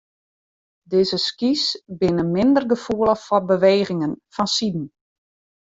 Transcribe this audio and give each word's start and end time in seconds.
Dizze 0.93 1.19
skys 1.27 1.65
binne 1.99 2.25
minder 2.35 2.65
gefoelich 2.71 3.23
foar 3.25 3.43
bewegingen 3.51 4.13
fansiden. 4.35 4.87